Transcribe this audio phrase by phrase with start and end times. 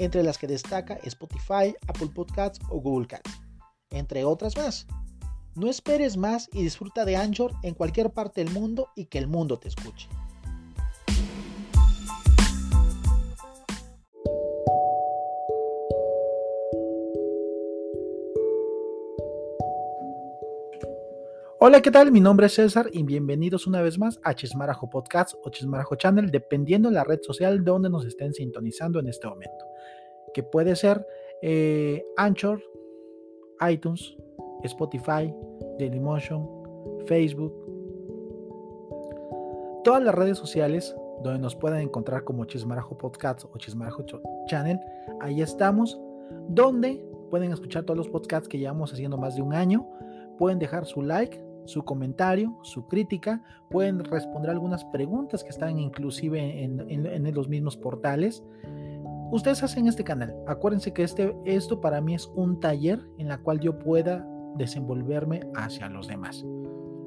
[0.00, 3.30] entre las que destaca Spotify, Apple Podcasts o Google Cats,
[3.90, 4.86] entre otras más.
[5.54, 9.26] No esperes más y disfruta de Anchor en cualquier parte del mundo y que el
[9.26, 10.08] mundo te escuche.
[21.62, 22.10] Hola, ¿qué tal?
[22.10, 26.30] Mi nombre es César y bienvenidos una vez más a Chismarajo Podcast o Chismarajo Channel,
[26.30, 29.66] dependiendo de la red social donde nos estén sintonizando en este momento
[30.32, 31.06] que puede ser
[31.42, 32.62] eh, Anchor,
[33.70, 34.16] iTunes,
[34.62, 35.34] Spotify,
[35.78, 36.48] Dailymotion,
[37.04, 37.52] Facebook,
[39.84, 44.06] todas las redes sociales donde nos puedan encontrar como Chismarajo Podcast o Chismarajo
[44.46, 44.80] Channel,
[45.20, 46.00] ahí estamos,
[46.48, 49.86] donde pueden escuchar todos los podcasts que llevamos haciendo más de un año,
[50.38, 56.64] pueden dejar su like, su comentario, su crítica, pueden responder algunas preguntas que están inclusive
[56.64, 58.42] en, los mismos portales
[59.30, 60.34] ustedes hacen este canal.
[60.46, 65.42] Acuérdense que este, esto para mí es un taller en la cual yo pueda desenvolverme
[65.54, 66.44] hacia los demás.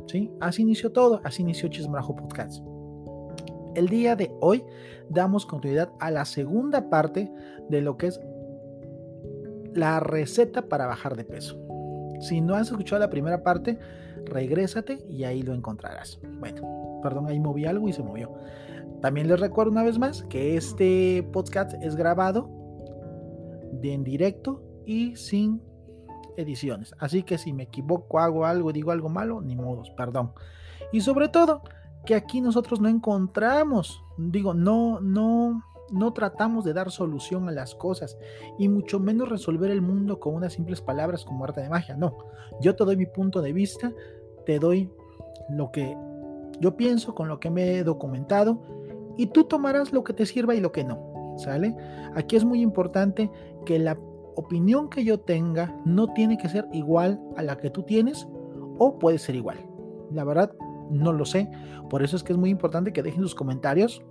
[0.08, 0.32] ¿Sí?
[0.40, 2.64] Así inició todo, así inició Chismarajo Podcast.
[3.76, 4.64] El día de hoy
[5.10, 7.32] damos continuidad a la segunda parte
[7.70, 8.20] de lo que es
[9.74, 11.58] la receta para bajar de peso.
[12.20, 13.80] Si no has escuchado la primera parte,
[14.26, 16.20] regrésate y ahí lo encontrarás.
[16.40, 18.34] Bueno, perdón, ahí moví algo y se movió.
[19.02, 22.50] También les recuerdo una vez más que este podcast es grabado
[23.82, 25.62] de en directo y sin
[26.38, 26.96] ediciones.
[27.00, 30.32] Así que si me equivoco, hago algo, digo algo malo, ni modos, perdón.
[30.92, 31.64] Y sobre todo,
[32.06, 37.76] que aquí nosotros no encontramos, digo, no, no, no tratamos de dar solución a las
[37.76, 38.18] cosas
[38.58, 41.96] y mucho menos resolver el mundo con unas simples palabras como arte de magia.
[41.96, 42.18] No,
[42.62, 43.92] yo te doy mi punto de vista,
[44.46, 44.90] te doy
[45.50, 45.96] lo que
[46.60, 48.62] yo pienso con lo que me he documentado
[49.18, 51.12] y tú tomarás lo que te sirva y lo que no.
[51.38, 51.76] ¿Sale?
[52.16, 53.30] Aquí es muy importante
[53.66, 53.98] que la
[54.36, 58.28] opinión que yo tenga no tiene que ser igual a la que tú tienes
[58.78, 59.58] o puede ser igual.
[60.12, 60.54] La verdad,
[60.90, 61.50] no lo sé.
[61.90, 64.04] Por eso es que es muy importante que dejen sus comentarios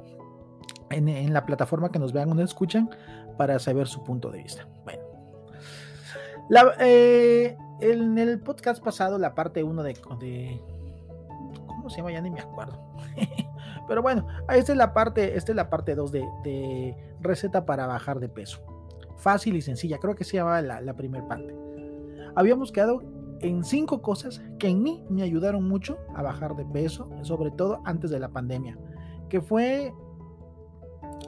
[0.91, 2.91] en, la plataforma que nos vean o nos escuchan
[3.37, 4.67] para saber su punto de vista.
[4.85, 5.03] Bueno.
[6.81, 10.61] Eh, en el podcast pasado, la parte 1 de, de...
[11.67, 12.13] ¿Cómo se llama?
[12.13, 12.79] Ya ni me acuerdo.
[13.89, 18.21] Pero bueno, esta es la parte, esta es la parte 2 de, receta para bajar
[18.21, 18.61] de peso.
[19.17, 21.55] Fácil y sencilla, creo que se llamaba la, la primera parte.
[22.35, 23.03] Habíamos quedado
[23.41, 27.81] en cinco cosas que en mí me ayudaron mucho a bajar de peso, sobre todo
[27.85, 28.79] antes de la pandemia,
[29.29, 29.93] que fue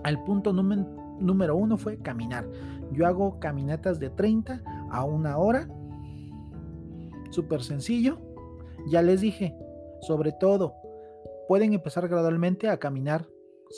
[0.04, 0.86] al punto número,
[1.18, 2.48] número uno fue caminar.
[2.92, 5.68] Yo hago caminatas de 30 a una hora,
[7.30, 8.20] súper sencillo.
[8.86, 9.56] Ya les dije,
[10.00, 10.74] sobre todo
[11.48, 13.26] pueden empezar gradualmente a caminar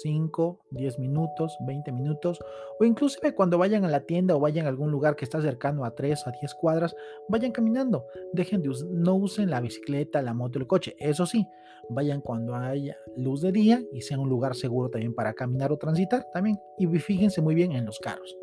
[0.03, 2.41] 5, 10 minutos, 20 minutos,
[2.79, 5.85] o inclusive cuando vayan a la tienda o vayan a algún lugar que está cercano
[5.85, 6.95] a 3 a 10 cuadras,
[7.29, 8.07] vayan caminando.
[8.33, 10.97] Dejen de no usen la bicicleta, la moto, el coche.
[10.99, 11.47] Eso sí,
[11.89, 15.79] vayan cuando haya luz de día y sea un lugar seguro también para caminar o
[15.79, 16.59] transitar también.
[16.79, 18.37] Y fíjense muy bien en los carros.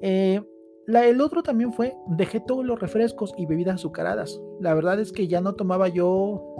[0.00, 0.40] Eh,
[0.86, 4.40] el otro también fue, dejé todos los refrescos y bebidas azucaradas.
[4.60, 6.52] La verdad es que ya no tomaba yo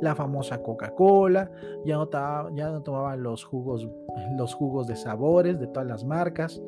[0.00, 1.50] la famosa Coca-Cola,
[1.84, 2.08] ya no,
[2.54, 3.88] ya no tomaban los jugos,
[4.36, 6.62] los jugos de sabores de todas las marcas,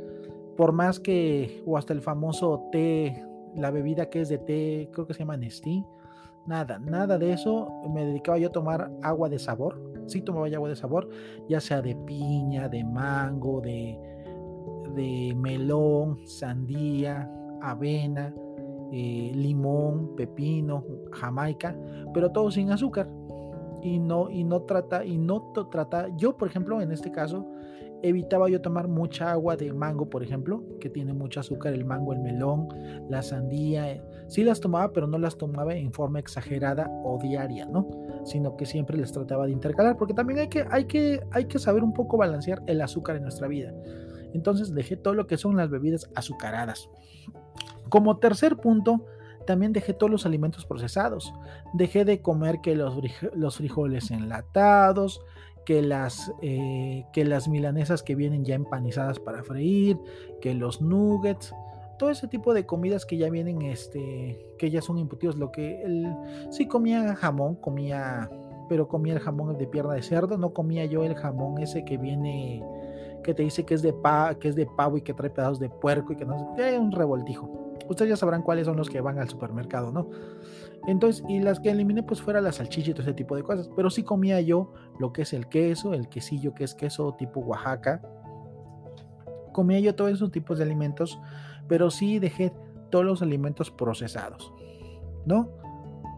[0.56, 5.06] por más que, o hasta el famoso té, la bebida que es de té, creo
[5.06, 5.84] que se llama Nestí,
[6.46, 10.68] nada, nada de eso, me dedicaba yo a tomar agua de sabor, sí tomaba agua
[10.68, 11.08] de sabor,
[11.48, 13.98] ya sea de piña, de mango, de,
[14.94, 17.30] de melón, sandía,
[17.62, 18.34] avena,
[18.94, 21.74] eh, limón, pepino, jamaica,
[22.12, 23.08] pero todo sin azúcar
[23.82, 27.46] y no, y no trata, y no trata, yo por ejemplo en este caso
[28.02, 32.12] evitaba yo tomar mucha agua de mango, por ejemplo, que tiene mucho azúcar, el mango,
[32.12, 32.68] el melón,
[33.08, 37.64] la sandía, eh, sí las tomaba, pero no las tomaba en forma exagerada o diaria,
[37.64, 37.88] ¿no?
[38.24, 41.58] Sino que siempre les trataba de intercalar, porque también hay que, hay que, hay que
[41.58, 43.72] saber un poco balancear el azúcar en nuestra vida.
[44.34, 46.88] Entonces dejé todo lo que son las bebidas azucaradas.
[47.88, 49.04] Como tercer punto,
[49.42, 51.32] también dejé todos los alimentos procesados.
[51.74, 52.96] Dejé de comer que los,
[53.34, 55.20] los frijoles enlatados,
[55.64, 59.98] que las, eh, que las milanesas que vienen ya empanizadas para freír,
[60.40, 61.54] que los nuggets.
[61.98, 65.82] todo ese tipo de comidas que ya vienen, este, que ya son imputidos, lo que
[65.82, 66.06] él
[66.50, 68.28] sí comía jamón, comía,
[68.68, 71.98] pero comía el jamón de pierna de cerdo, no comía yo el jamón ese que
[71.98, 72.64] viene,
[73.22, 75.60] que te dice que es de pa, que es de pavo y que trae pedazos
[75.60, 77.61] de puerco y que no sé, un revoltijo.
[77.92, 80.10] Ustedes ya sabrán cuáles son los que van al supermercado, ¿no?
[80.86, 83.70] Entonces, y las que eliminé, pues fuera la salchicha y todo ese tipo de cosas.
[83.76, 87.40] Pero sí comía yo lo que es el queso, el quesillo que es queso tipo
[87.40, 88.02] Oaxaca.
[89.52, 91.20] Comía yo todos esos tipos de alimentos,
[91.68, 92.52] pero sí dejé
[92.90, 94.52] todos los alimentos procesados,
[95.24, 95.50] ¿no?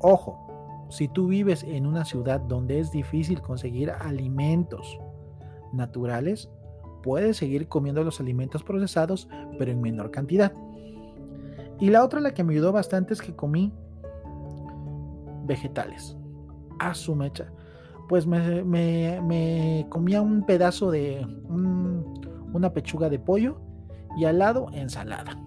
[0.01, 4.99] Ojo, si tú vives en una ciudad donde es difícil conseguir alimentos
[5.73, 6.49] naturales,
[7.03, 9.29] puedes seguir comiendo los alimentos procesados,
[9.59, 10.53] pero en menor cantidad.
[11.81, 13.73] Y la otra, la que me ayudó bastante, es que comí
[15.45, 16.17] vegetales.
[16.79, 17.53] A su mecha.
[18.09, 21.27] Pues me, comía un pedazo de
[22.53, 23.61] una pechuga de pollo
[24.17, 25.41] y al lado ensalada.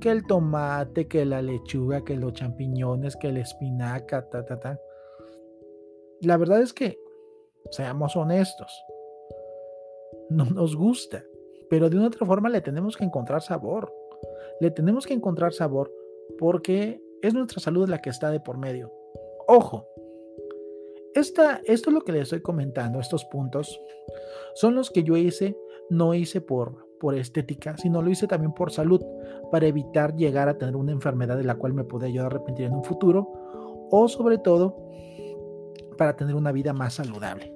[0.00, 4.80] Que el tomate, que la lechuga, que los champiñones, que la espinaca, ta, ta, ta.
[6.20, 6.98] La verdad es que,
[7.70, 8.84] seamos honestos,
[10.28, 11.22] no nos gusta,
[11.70, 13.92] pero de una otra forma le tenemos que encontrar sabor.
[14.62, 15.92] Le tenemos que encontrar sabor
[16.38, 18.92] porque es nuestra salud la que está de por medio.
[19.48, 19.88] Ojo,
[21.16, 23.80] esta, esto es lo que les estoy comentando, estos puntos,
[24.54, 25.58] son los que yo hice,
[25.90, 29.04] no hice por, por estética, sino lo hice también por salud,
[29.50, 32.74] para evitar llegar a tener una enfermedad de la cual me pueda yo arrepentir en
[32.74, 33.32] un futuro,
[33.90, 34.76] o sobre todo
[35.98, 37.52] para tener una vida más saludable.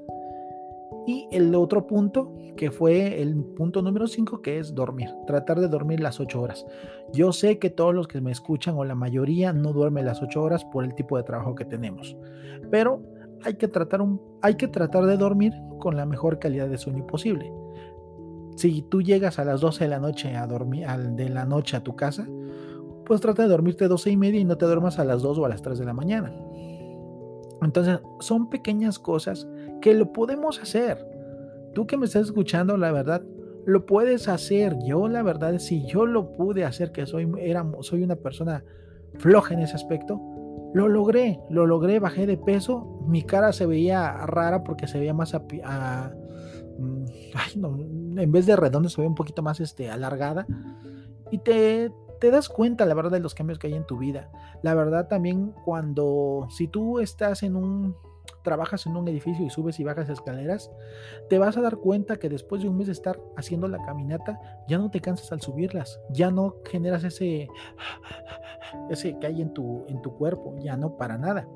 [1.07, 5.69] Y el otro punto, que fue el punto número 5, que es dormir, tratar de
[5.69, 6.67] dormir las 8 horas.
[7.13, 10.43] Yo sé que todos los que me escuchan o la mayoría no duermen las 8
[10.43, 12.17] horas por el tipo de trabajo que tenemos,
[12.71, 13.03] pero
[13.45, 14.05] hay que tratar,
[14.43, 17.53] hay que tratar de dormir con la mejor calidad de sueño posible.
[18.57, 21.85] Si tú llegas a las 12 de la noche a dormir, de la noche a
[21.85, 22.27] tu casa,
[23.05, 25.45] pues trata de dormirte 12 y media y no te duermas a las 2 o
[25.45, 26.35] a las 3 de la mañana.
[27.63, 29.49] Entonces, son pequeñas cosas
[29.87, 30.99] que lo podemos hacer.
[31.73, 33.23] Tú que me estás escuchando, la verdad,
[33.67, 34.77] lo puedes hacer.
[34.85, 38.65] Yo, la verdad, si yo lo pude hacer, que soy, era, soy una persona
[39.19, 40.21] floja en ese aspecto,
[40.75, 45.15] lo logré, lo logré, bajé de peso, mi cara se veía rara porque se veía
[45.15, 47.05] más a, mm,
[47.35, 47.79] ay, no,
[48.21, 50.49] en vez de redondo se veía un poquito más este, alargada
[51.31, 54.33] y te, te das cuenta, la verdad, de los cambios que hay en tu vida.
[54.65, 57.95] La verdad también cuando, si tú estás en un,
[58.47, 60.71] trabajas en un edificio y subes y bajas escaleras,
[61.29, 64.39] te vas a dar cuenta que después de un mes de estar haciendo la caminata,
[64.69, 67.49] ya no te cansas al subirlas, ya no generas ese,
[68.89, 71.49] ese que hay en tu, en tu cuerpo, ya no para nada.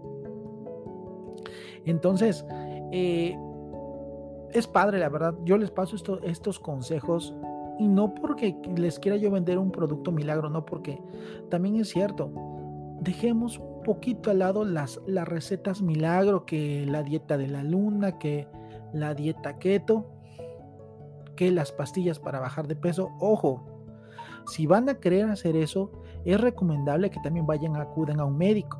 [1.86, 2.44] Entonces,
[2.90, 3.38] eh,
[4.52, 5.34] es padre, la verdad.
[5.44, 5.94] Yo les paso
[6.24, 7.32] estos consejos
[7.78, 11.00] y no porque les quiera yo vender un producto milagro, no porque
[11.50, 12.32] también es cierto.
[13.00, 18.48] Dejemos poquito al lado las, las recetas milagro, que la dieta de la luna, que
[18.92, 20.06] la dieta keto,
[21.36, 23.10] que las pastillas para bajar de peso.
[23.20, 23.64] Ojo,
[24.46, 25.90] si van a querer hacer eso,
[26.24, 28.78] es recomendable que también vayan, acudan a un médico.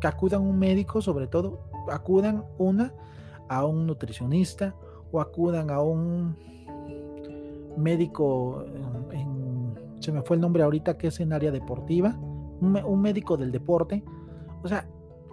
[0.00, 1.60] Que acudan a un médico, sobre todo,
[1.90, 2.92] acudan una
[3.48, 4.74] a un nutricionista
[5.12, 6.36] o acudan a un
[7.76, 8.64] médico,
[10.00, 12.18] se me fue el nombre ahorita, que es en área deportiva,
[12.60, 14.02] un, médico del deporte.
[14.62, 14.88] O sea,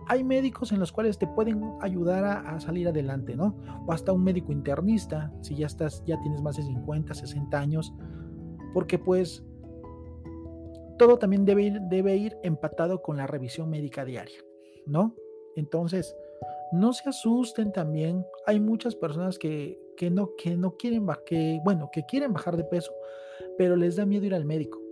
[0.07, 3.55] hay médicos en los cuales te pueden ayudar a, salir adelante, ¿no?
[3.87, 7.93] O hasta un médico internista, si ya estás, ya tienes más de 50, 60 años,
[8.73, 9.43] porque pues
[10.97, 14.39] todo también debe ir, debe ir empatado con la revisión médica diaria,
[14.85, 15.15] ¿no?
[15.55, 16.15] Entonces,
[16.71, 18.25] no se asusten también.
[18.45, 22.63] Hay muchas personas que, que no, que no quieren, que, bueno, que quieren bajar de
[22.63, 22.91] peso,
[23.57, 24.82] pero les da miedo ir al médico.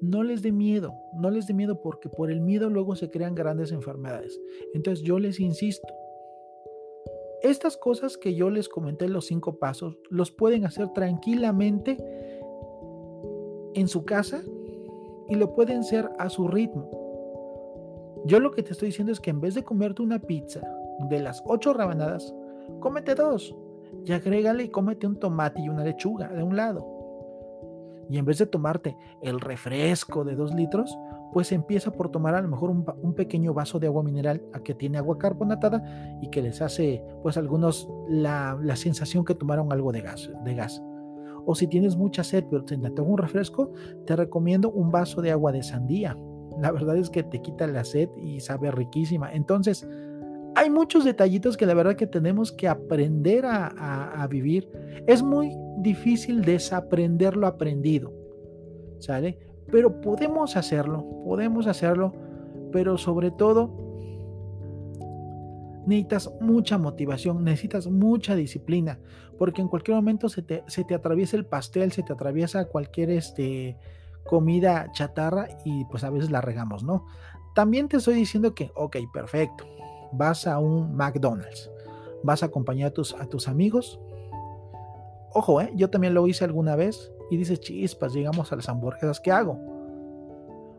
[0.00, 3.34] No les dé miedo, no les dé miedo porque por el miedo luego se crean
[3.34, 4.38] grandes enfermedades.
[4.74, 5.86] Entonces yo les insisto,
[7.42, 11.96] estas cosas que yo les comenté, los cinco pasos, los pueden hacer tranquilamente
[13.74, 14.42] en su casa
[15.28, 16.90] y lo pueden hacer a su ritmo.
[18.24, 20.60] Yo lo que te estoy diciendo es que en vez de comerte una pizza
[21.08, 22.34] de las ocho rabanadas,
[22.80, 23.54] cómete dos
[24.04, 26.95] y agrégale y cómete un tomate y una lechuga de un lado.
[28.08, 30.96] Y en vez de tomarte el refresco de dos litros,
[31.32, 34.74] pues empieza por tomar a lo mejor un, pequeño vaso de agua mineral a que
[34.74, 35.82] tiene agua carbonatada
[36.22, 40.82] y que les hace pues algunos la, sensación que tomaron algo de gas, de gas.
[41.44, 43.72] O si tienes mucha sed pero te tengo un refresco,
[44.06, 46.16] te recomiendo un vaso de agua de sandía.
[46.60, 49.32] La verdad es que te quita la sed y sabe riquísima.
[49.32, 49.86] Entonces,
[50.56, 54.70] hay muchos detallitos que la verdad que tenemos que aprender a, vivir.
[55.06, 58.10] Es muy difícil desaprender lo aprendido,
[58.98, 59.38] ¿sale?
[59.70, 62.14] Pero podemos hacerlo, podemos hacerlo,
[62.72, 63.70] pero sobre todo
[65.86, 68.98] necesitas mucha motivación, necesitas mucha disciplina,
[69.38, 73.10] porque en cualquier momento se te, se te atraviesa el pastel, se te atraviesa cualquier
[73.10, 73.76] este,
[74.24, 77.04] comida chatarra y pues a veces la regamos, ¿no?
[77.54, 79.66] También te estoy diciendo que, ok, perfecto,
[80.12, 81.70] vas a un McDonald's,
[82.22, 84.00] vas a acompañar a tus, a tus amigos.
[85.32, 85.70] Ojo, ¿eh?
[85.74, 89.58] yo también lo hice alguna vez y dices, chispas, llegamos a las hamburguesas, ¿qué hago?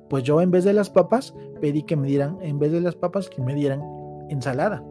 [0.10, 2.96] Pues yo en vez de las papas pedí que me dieran, en vez de las
[2.96, 3.84] papas, que me dieran
[4.30, 4.84] ensalada.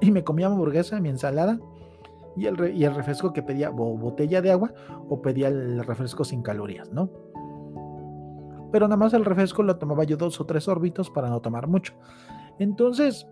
[0.00, 1.58] Y me comía hamburguesa, mi ensalada
[2.36, 4.72] y el, y el refresco que pedía, o botella de agua,
[5.08, 7.10] o pedía el refresco sin calorías, ¿no?
[8.72, 11.66] Pero nada más el refresco lo tomaba yo dos o tres órbitos para no tomar
[11.66, 11.94] mucho.
[12.58, 13.26] Entonces,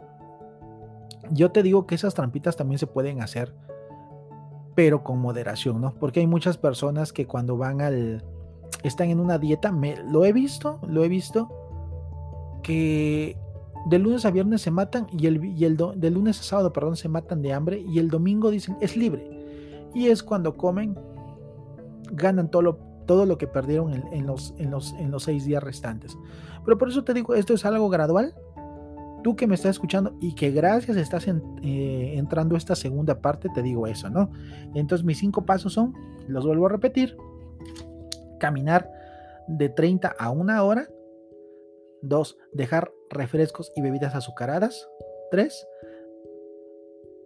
[1.30, 3.54] yo te digo que esas trampitas también se pueden hacer,
[4.74, 5.94] pero con moderación, ¿no?
[5.94, 8.24] Porque hay muchas personas que cuando van al...
[8.82, 11.48] están en una dieta, me, lo he visto, lo he visto,
[12.62, 13.36] que
[13.86, 16.96] de lunes a viernes se matan y el, y el de lunes a sábado, perdón,
[16.96, 19.30] se matan de hambre y el domingo dicen es libre.
[19.94, 20.98] Y es cuando comen,
[22.10, 22.76] ganan todo lo,
[23.06, 26.16] todo lo que perdieron en, los, en, los, en los seis días restantes.
[26.64, 28.34] Pero por eso te digo, esto es algo gradual.
[29.24, 33.48] Tú que me estás escuchando y que gracias estás eh, entrando a esta segunda parte,
[33.54, 34.30] te digo eso, ¿no?
[34.74, 35.94] Entonces mis cinco pasos son,
[36.28, 37.16] los vuelvo a repetir,
[38.38, 38.90] caminar
[39.48, 40.90] de 30 a una hora.
[42.02, 44.86] Dos, dejar refrescos y bebidas azucaradas.
[45.30, 45.66] Tres,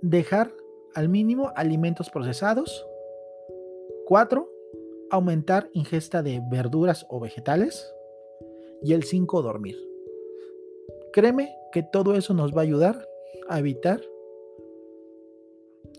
[0.00, 0.52] dejar
[0.94, 2.86] al mínimo alimentos procesados.
[4.06, 4.48] Cuatro,
[5.10, 7.92] aumentar ingesta de verduras o vegetales.
[8.84, 9.87] Y el 5, dormir.
[11.18, 13.04] Créeme que todo eso nos va a ayudar
[13.48, 14.00] a evitar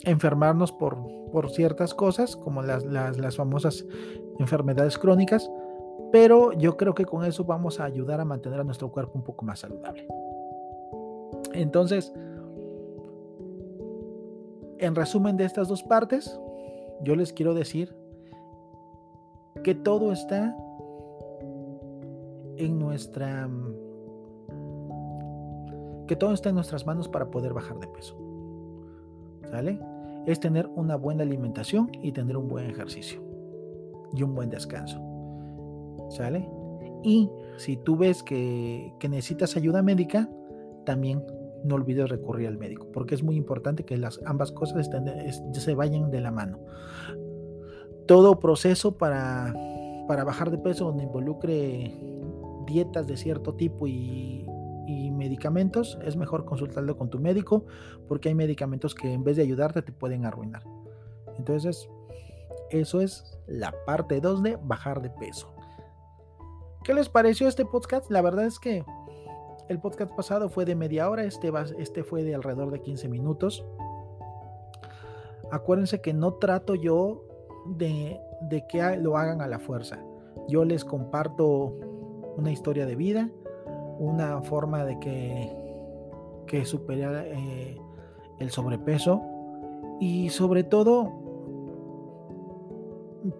[0.05, 0.95] enfermarnos por,
[1.33, 3.85] por ciertas cosas, como las, las, famosas
[4.39, 5.51] enfermedades crónicas,
[6.13, 9.25] pero yo creo que con eso vamos a ayudar a mantener a nuestro cuerpo un
[9.25, 10.07] poco más saludable.
[11.51, 12.13] Entonces,
[14.77, 16.39] en resumen de estas dos partes,
[17.03, 17.93] yo les quiero decir
[19.65, 20.55] que todo está
[22.55, 23.49] en nuestra
[26.09, 28.17] que todo está en nuestras manos para poder bajar de peso.
[29.51, 29.79] ¿Sale?
[30.25, 33.21] Es tener una buena alimentación y tener un buen ejercicio
[34.15, 34.99] y un buen descanso.
[36.09, 36.49] ¿Sale?
[37.03, 40.27] Y si tú ves que, necesitas ayuda médica,
[40.83, 41.23] también
[41.63, 44.89] no olvides recurrir al médico, porque es muy importante que las ambas cosas
[45.51, 46.57] se vayan de la mano
[48.07, 49.53] todo proceso para,
[50.07, 51.93] para bajar de peso donde involucre
[52.65, 54.47] dietas de cierto tipo y,
[55.11, 57.65] medicamentos, es mejor consultarlo con tu médico
[58.07, 60.63] porque hay medicamentos que en vez de ayudarte te pueden arruinar.
[61.37, 61.89] Entonces,
[62.69, 65.53] eso es la parte 2 de bajar de peso.
[66.83, 68.09] ¿Qué les pareció este podcast?
[68.09, 68.83] La verdad es que
[69.69, 73.65] el podcast pasado fue de media hora, este, este fue de alrededor de 15 minutos.
[75.51, 77.23] Acuérdense que no trato yo
[77.67, 78.19] de,
[78.69, 79.99] que lo hagan a la fuerza.
[80.47, 81.75] Yo les comparto
[82.37, 83.29] una historia de vida,
[83.99, 85.55] una forma de que,
[86.47, 87.77] que superar eh,
[88.39, 89.21] el sobrepeso
[89.99, 91.11] y sobre todo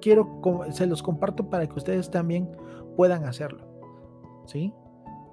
[0.02, 2.50] quiero se los comparto para que ustedes también
[2.96, 3.66] puedan hacerlo.
[4.46, 4.74] ¿Sí?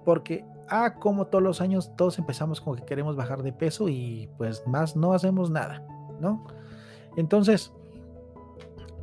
[0.05, 4.31] Porque ah, como todos los años todos empezamos con que queremos bajar de peso y
[4.39, 5.85] pues más no hacemos nada,
[6.21, 6.45] ¿no?
[7.17, 7.73] Entonces,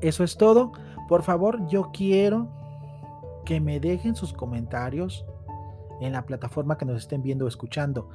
[0.01, 0.71] eso es todo.
[1.09, 2.47] Por favor, yo quiero
[3.43, 5.25] que me dejen sus comentarios
[6.01, 8.09] en la plataforma que nos estén viendo o escuchando,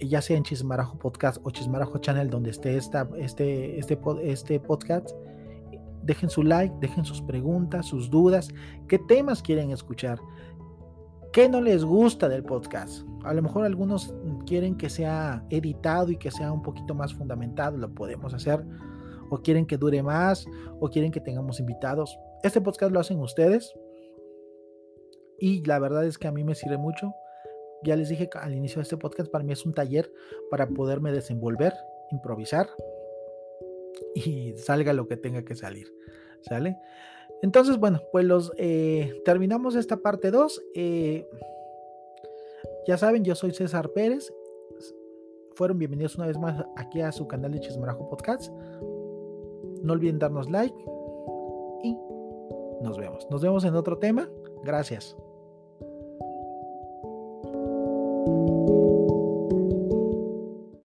[0.00, 5.10] ya sea en Chismarajo Podcast o Chismarajo Channel, donde esté esta, este, este, este podcast.
[6.02, 8.48] Dejen su like, dejen sus preguntas, sus dudas,
[8.86, 10.20] qué temas quieren escuchar,
[11.32, 13.04] qué no les gusta del podcast.
[13.24, 14.14] A lo mejor algunos
[14.46, 18.64] quieren que sea editado y que sea un poquito más fundamentado, lo podemos hacer
[19.30, 20.46] o quieren que dure más,
[20.80, 22.16] o quieren que tengamos invitados.
[22.42, 23.74] Este podcast lo hacen ustedes
[25.38, 27.14] y la verdad es que a mí me sirve mucho.
[27.82, 30.10] Ya les dije al inicio de este podcast, para mí es un taller
[30.50, 31.74] para poderme desenvolver,
[32.10, 32.68] improvisar
[34.14, 35.92] y salga lo que tenga que salir.
[36.42, 36.78] ¿Sale?
[37.42, 40.62] Entonces, bueno, pues los eh, terminamos esta parte 2.
[40.74, 41.28] Eh,
[42.86, 44.32] ya saben, yo soy César Pérez.
[45.54, 48.52] Fueron bienvenidos una vez más aquí a su canal de Chismarajo Podcast.
[49.82, 50.76] No olviden darnos like
[51.82, 51.96] y
[52.82, 53.26] nos vemos.
[53.30, 54.28] Nos vemos en otro tema.
[54.64, 55.16] Gracias.